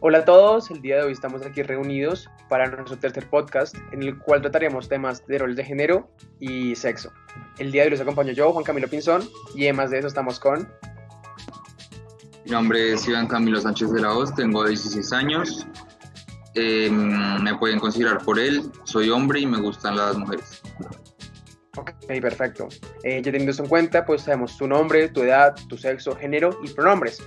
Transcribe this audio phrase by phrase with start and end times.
[0.00, 4.04] Hola a todos, el día de hoy estamos aquí reunidos para nuestro tercer podcast en
[4.04, 7.10] el cual trataremos temas de roles de género y sexo.
[7.58, 10.38] El día de hoy los acompaño yo, Juan Camilo Pinzón, y además de eso estamos
[10.38, 10.68] con...
[12.44, 15.66] Mi nombre es Iván Camilo Sánchez de la Hoz, tengo 16 años,
[16.54, 20.62] em, me pueden considerar por él, soy hombre y me gustan las mujeres.
[21.76, 22.68] Ok, perfecto.
[23.02, 26.56] Eh, ya teniendo eso en cuenta, pues sabemos tu nombre, tu edad, tu sexo, género
[26.62, 27.20] y pronombres.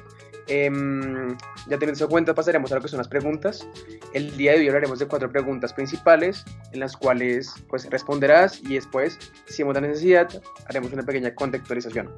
[0.53, 1.37] Em,
[1.69, 3.65] ya teniendo eso en cuenta, pasaremos a lo que son las preguntas.
[4.13, 8.73] El día de hoy hablaremos de cuatro preguntas principales en las cuales pues responderás y
[8.73, 10.27] después, si hemos la necesidad,
[10.65, 12.09] haremos una pequeña contextualización.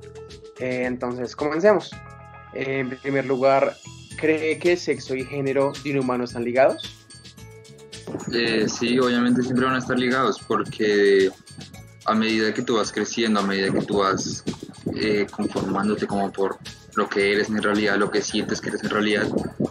[0.60, 1.92] Eh, entonces, comencemos.
[2.56, 3.76] en primer lugar,
[4.18, 7.06] ¿cree que sexo y género de un humano están ligados?
[8.32, 11.30] Eh, sí, obviamente siempre van a estar ligados porque
[12.06, 14.44] a medida que tú vas creciendo, a medida que tú vas
[14.96, 16.58] eh, conformándote como por
[16.96, 19.28] lo que eres en realidad, lo que sientes que eres en realidad,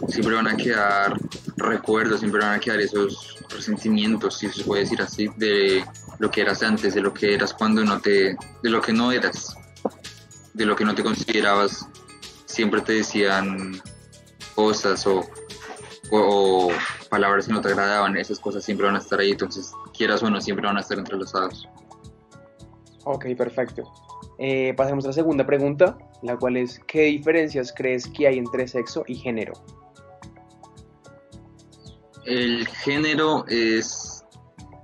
[0.07, 1.17] siempre van a quedar
[1.57, 5.85] recuerdos, siempre van a quedar esos resentimientos, si se puede decir así, de
[6.19, 9.11] lo que eras antes, de lo que eras cuando no te, de lo que no
[9.11, 9.55] eras,
[10.53, 11.87] de lo que no te considerabas,
[12.45, 13.81] siempre te decían
[14.55, 15.25] cosas o,
[16.11, 16.71] o,
[17.09, 20.29] palabras que no te agradaban, esas cosas siempre van a estar ahí, entonces quieras o
[20.29, 21.67] no, siempre van a estar entrelazados.
[23.05, 23.83] Ok, perfecto.
[24.39, 28.67] Eh, pasemos a la segunda pregunta, la cual es, ¿qué diferencias crees que hay entre
[28.67, 29.53] sexo y género?
[32.25, 34.25] El género es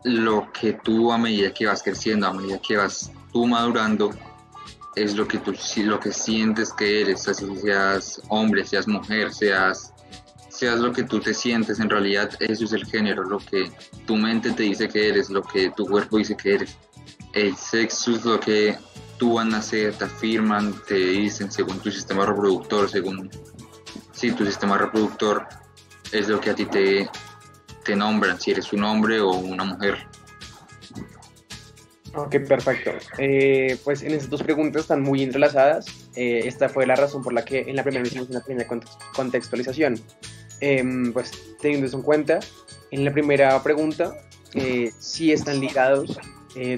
[0.04, 4.12] lo que tú a medida que vas creciendo, a medida que vas tú madurando,
[4.96, 9.94] es lo que tú lo que sientes que eres, así seas hombre, seas mujer, seas
[10.50, 13.72] seas lo que tú te sientes, en realidad eso es el género, lo que
[14.06, 16.78] tu mente te dice que eres, lo que tu cuerpo dice que eres.
[17.34, 18.78] El sexo es lo que
[19.20, 23.30] tú van a nacer, te afirman, te dicen según tu sistema reproductor, según
[24.14, 25.46] si tu sistema reproductor
[26.12, 27.08] es lo que a ti te,
[27.84, 30.08] te nombran, si eres un hombre o una mujer.
[32.16, 32.92] Ok, perfecto.
[33.20, 35.86] Eh, pues en estas dos preguntas están muy entrelazadas.
[36.16, 38.68] Eh, esta fue la razón por la que en la primera hicimos una primera
[39.14, 40.02] contextualización.
[40.62, 42.40] Em, pues teniendo eso en cuenta,
[42.92, 44.16] en la primera pregunta
[44.54, 46.20] eh, sí están ligados,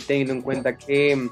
[0.06, 1.30] teniendo en cuenta que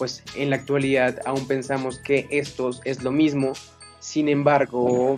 [0.00, 3.52] pues en la actualidad aún pensamos que esto es lo mismo,
[3.98, 5.16] sin embargo,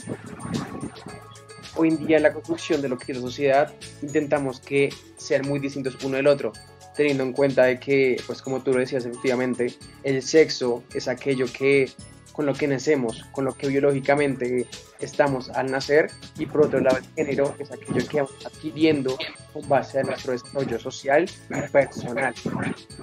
[1.76, 3.72] hoy en día en la construcción de lo que es la sociedad
[4.02, 6.52] intentamos que sean muy distintos uno del otro,
[6.96, 9.72] teniendo en cuenta de que, pues como tú lo decías efectivamente,
[10.02, 11.88] el sexo es aquello que
[12.32, 14.66] con lo que nacemos, con lo que biológicamente
[15.00, 19.16] estamos al nacer, y por otro lado el género es aquello que vamos adquiriendo
[19.52, 22.34] con base a nuestro desarrollo social y personal.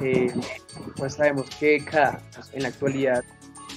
[0.01, 0.33] Eh,
[0.95, 3.23] pues sabemos que cada, pues, en la actualidad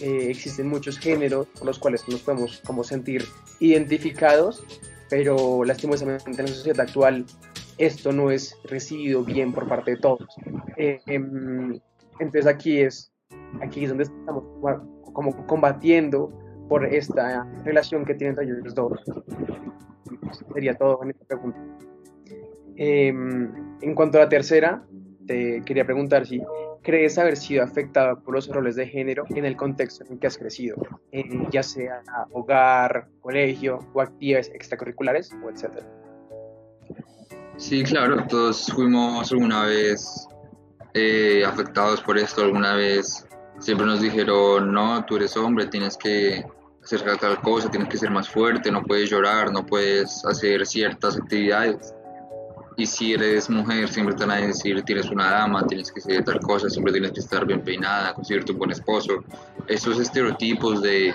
[0.00, 3.24] eh, existen muchos géneros por los cuales nos podemos como sentir
[3.60, 4.64] identificados,
[5.08, 7.26] pero lastimosamente en la sociedad actual
[7.78, 10.26] esto no es recibido bien por parte de todos.
[10.76, 11.78] Eh, em,
[12.18, 13.12] entonces aquí es,
[13.60, 14.44] aquí es donde estamos
[15.12, 16.30] como combatiendo
[16.68, 19.00] por esta relación que tienen ellos dos.
[20.54, 21.58] Sería todo en esta pregunta.
[22.76, 24.82] Em, en cuanto a la tercera,
[25.26, 26.40] te quería preguntar si
[26.82, 30.36] crees haber sido afectada por los roles de género en el contexto en que has
[30.36, 30.76] crecido,
[31.50, 32.02] ya sea
[32.32, 35.86] hogar, colegio o actividades extracurriculares o etcétera.
[37.56, 40.26] Sí, claro, todos fuimos alguna vez
[40.94, 43.26] eh, afectados por esto, alguna vez
[43.62, 46.44] siempre nos dijeron, no, tú eres hombre, tienes que
[46.82, 51.16] hacer tal cosa, tienes que ser más fuerte, no puedes llorar, no puedes hacer ciertas
[51.16, 51.94] actividades.
[52.76, 56.24] Y si eres mujer, siempre te van a decir, tienes una dama, tienes que hacer
[56.24, 59.22] tal cosa, siempre tienes que estar bien peinada, conseguirte un buen esposo.
[59.68, 61.14] Esos estereotipos de,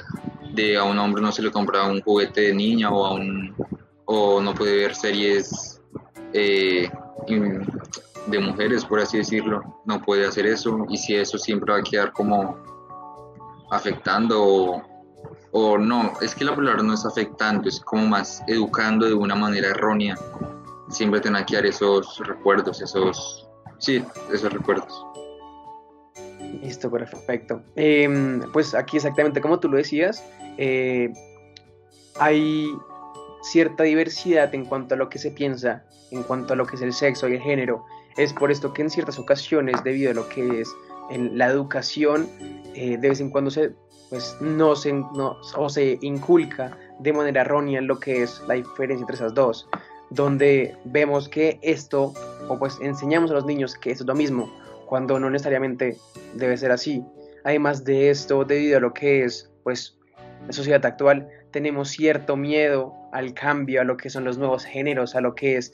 [0.53, 3.53] de a un hombre no se le compra un juguete de niña o, a un,
[4.05, 5.81] o no puede ver series
[6.31, 6.89] eh,
[8.27, 11.83] de mujeres, por así decirlo, no puede hacer eso y si eso siempre va a
[11.83, 12.57] quedar como
[13.71, 14.83] afectando
[15.51, 19.35] o, no, es que la palabra no es afectando, es como más educando de una
[19.35, 20.15] manera errónea,
[20.89, 23.47] siempre tener que dar esos recuerdos, esos,
[23.79, 25.05] sí, esos recuerdos.
[26.61, 27.61] Listo, perfecto.
[27.75, 30.23] Em, pues aquí exactamente como tú lo decías,
[30.57, 31.11] eh,
[32.19, 32.69] hay
[33.41, 36.81] cierta diversidad en cuanto a lo que se piensa, en cuanto a lo que es
[36.81, 37.85] el sexo y el género,
[38.17, 40.69] es por esto que en ciertas ocasiones, debido a lo que es
[41.09, 42.27] en la educación,
[42.73, 43.71] eh, de vez en cuando se,
[44.09, 49.01] pues, no se, no, o se inculca de manera errónea lo que es la diferencia
[49.01, 49.69] entre esas dos,
[50.09, 52.13] donde vemos que esto,
[52.47, 54.51] o pues enseñamos a los niños que esto es lo mismo,
[54.87, 55.97] cuando no necesariamente
[56.33, 57.03] debe ser así.
[57.43, 59.97] Además de esto, debido a lo que es pues
[60.45, 65.15] la sociedad actual, tenemos cierto miedo al cambio, a lo que son los nuevos géneros,
[65.15, 65.73] a lo que es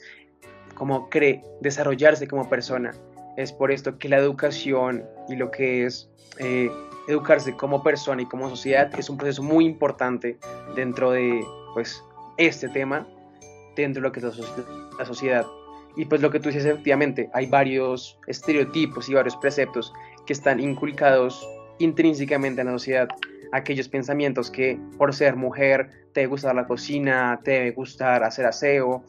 [0.74, 2.92] como cree desarrollarse como persona.
[3.36, 6.70] Es por esto que la educación y lo que es eh,
[7.08, 10.38] educarse como persona y como sociedad es un proceso muy importante
[10.74, 11.44] dentro de
[11.74, 12.02] pues,
[12.36, 13.06] este tema,
[13.76, 14.38] dentro de lo que es
[14.98, 15.46] la, sociedad.
[15.96, 19.92] Y pues lo que tú dices, efectivamente, hay varios estereotipos y varios preceptos
[20.26, 21.46] que están inculcados
[21.78, 23.08] intrínsecamente en la sociedad.
[23.52, 27.76] Aquellos pensamientos que por ser mujer te debe la cocina, te debe
[28.22, 29.04] hacer aseo.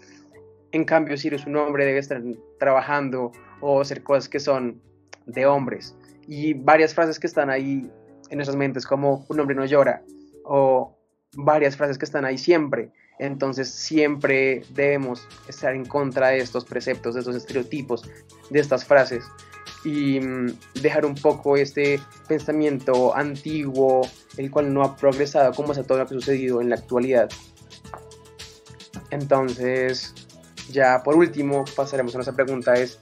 [0.75, 2.21] En cambio, si eres un hombre, debes estar
[2.59, 3.31] trabajando
[3.61, 4.81] o hacer cosas que son
[5.25, 5.95] de hombres
[6.27, 7.89] y varias frases que están ahí
[8.29, 10.03] en nuestras mentes, como un hombre no llora,
[10.43, 10.99] o
[11.31, 12.91] varias frases que están ahí siempre.
[13.19, 18.11] Entonces siempre debemos estar en contra de estos preceptos, de estos estereotipos,
[18.49, 19.23] de estas frases
[19.85, 24.01] y mm, dejar un poco este pensamiento antiguo,
[24.35, 27.29] el cual no ha progresado como es todo lo que ha sucedido en la actualidad.
[29.11, 30.13] Entonces,
[30.69, 32.99] ya por último, pasaremos a nuestra pregunta es,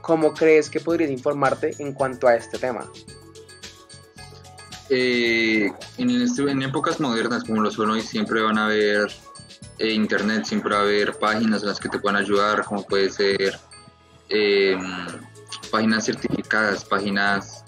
[0.00, 2.90] ¿cómo crees que podrías informarte en cuanto a este tema?
[4.88, 9.10] Eh, en, épocas modernas como lo son hoy siempre van a haber
[9.78, 13.10] eh, internet, siempre va a haber páginas en las que te puedan ayudar, como puede
[13.10, 13.58] ser
[14.28, 14.80] em,
[15.72, 17.64] páginas certificadas, páginas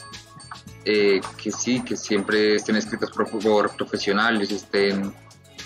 [0.84, 5.12] eh, que sí, que siempre estén escritas por, por profesionales, estén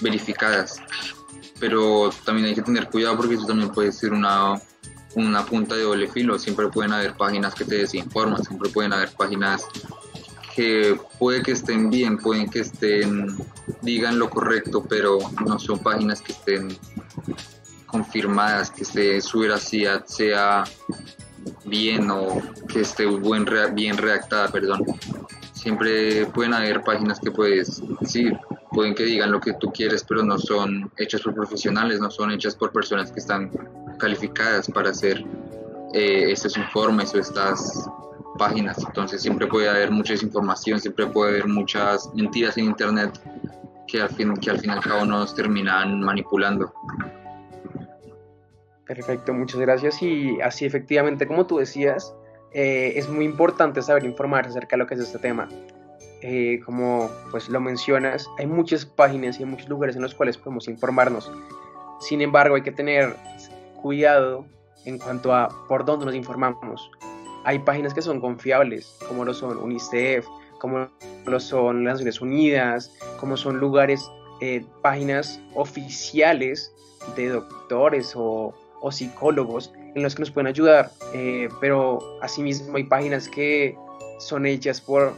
[0.00, 0.80] verificadas.
[1.62, 4.60] Pero también hay que tener cuidado porque eso también puede ser una
[5.14, 6.38] una punta de doble filo.
[6.38, 9.66] Siempre pueden haber páginas que te desinforman, siempre pueden haber páginas
[10.54, 13.36] que puede que estén bien, pueden que estén,
[13.80, 16.76] digan lo correcto, pero no son páginas que estén
[17.86, 20.64] confirmadas, que esté, su veracidad sea
[21.64, 24.84] bien o que esté buen, bien redactada, perdón.
[25.52, 28.30] Siempre pueden haber páginas que puedes, sí,
[28.72, 32.30] pueden que digan lo que tú quieres, pero no son hechas por profesionales, no son
[32.30, 33.50] hechas por personas que están
[33.98, 35.24] calificadas para hacer
[35.94, 37.88] eh, estos informes o estas
[38.38, 38.78] páginas.
[38.86, 43.20] Entonces siempre puede haber mucha desinformación, siempre puede haber muchas mentiras en Internet
[43.86, 46.72] que al fin, que al fin y al cabo nos terminan manipulando.
[48.86, 50.02] Perfecto, muchas gracias.
[50.02, 52.14] Y así efectivamente, como tú decías,
[52.52, 55.48] eh, es muy importante saber informarse acerca de lo que es este tema.
[56.22, 60.38] Eh, como pues lo mencionas, hay muchas páginas y hay muchos lugares en los cuales
[60.38, 61.30] podemos informarnos.
[62.00, 63.16] Sin embargo, hay que tener
[63.80, 64.46] cuidado
[64.84, 66.90] en cuanto a por dónde nos informamos.
[67.44, 70.24] Hay páginas que son confiables, como lo son UNICEF,
[70.60, 70.88] como
[71.26, 74.08] lo son las Naciones Unidas, como son lugares,
[74.40, 76.72] eh, páginas oficiales
[77.16, 78.54] de doctores o,
[78.90, 83.76] psicólogos en los que nos pueden ayudar, eh, pero asimismo hay páginas que
[84.18, 85.14] son hechas por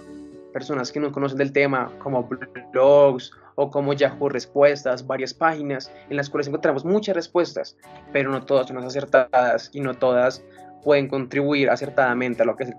[0.54, 2.28] personas que no conocen del tema, como
[2.72, 7.76] blogs o como Yahoo Respuestas, varias páginas en las cuales encontramos muchas respuestas,
[8.12, 10.44] pero no todas son acertadas y no todas
[10.84, 12.70] pueden contribuir acertadamente a lo que es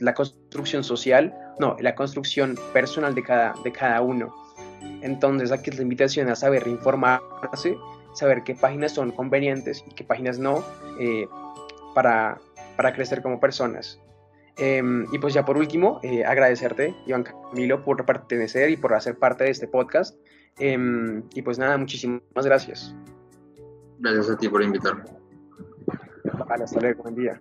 [0.00, 4.34] la construcción social, no, la construcción personal de cada, de cada uno.
[5.02, 7.76] Entonces aquí es la invitación a saber informarse,
[8.14, 10.64] saber qué páginas son convenientes y qué páginas no
[10.98, 11.28] eh,
[11.94, 12.38] para,
[12.76, 14.00] para crecer como personas.
[14.58, 19.18] Em, y pues ya por último, eh, agradecerte, Iván Camilo, por pertenecer y por hacer
[19.18, 20.18] parte de este podcast.
[20.58, 22.94] Em, y pues nada, muchísimas gracias.
[24.00, 25.04] Gracias a ti por invitarme.
[26.48, 27.40] Vale, hasta luego, buen día.